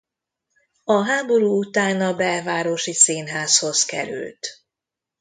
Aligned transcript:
A 0.83 1.03
háború 1.05 1.57
után 1.59 2.01
a 2.01 2.15
Belvárosi 2.15 2.93
Színházhoz 2.93 3.85
került. 3.85 4.47